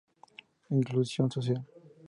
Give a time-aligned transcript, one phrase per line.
[0.71, 1.61] Inclusión social